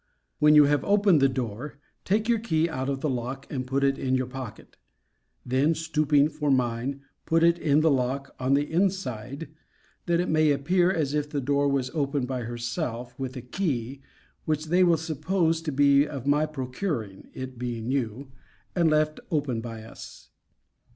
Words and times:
When 0.39 0.55
you 0.55 0.63
have 0.63 0.83
opened 0.83 1.21
the 1.21 1.29
door, 1.29 1.77
take 2.05 2.27
your 2.27 2.39
key 2.39 2.67
out 2.67 2.89
of 2.89 3.01
the 3.01 3.07
lock, 3.09 3.45
and 3.53 3.67
put 3.67 3.83
it 3.83 3.99
in 3.99 4.15
your 4.15 4.25
pocket: 4.25 4.75
then, 5.45 5.75
stooping 5.75 6.27
for 6.27 6.49
mine, 6.49 7.01
put 7.27 7.43
it 7.43 7.59
in 7.59 7.81
the 7.81 7.91
lock 7.91 8.33
on 8.39 8.55
the 8.55 8.63
inside, 8.67 9.49
that 10.07 10.19
it 10.19 10.27
may 10.27 10.49
appear 10.49 10.91
as 10.91 11.13
if 11.13 11.29
the 11.29 11.39
door 11.39 11.67
was 11.67 11.91
opened 11.91 12.27
by 12.27 12.41
herself, 12.41 13.13
with 13.19 13.35
a 13.37 13.43
key, 13.43 14.01
which 14.45 14.65
they 14.65 14.83
will 14.83 14.97
suppose 14.97 15.61
to 15.61 15.71
be 15.71 16.07
of 16.07 16.25
my 16.25 16.47
procuring 16.47 17.29
(it 17.35 17.59
being 17.59 17.87
new) 17.87 18.31
and 18.75 18.89
left 18.89 19.19
open 19.29 19.61
by 19.61 19.83
us. 19.83 20.31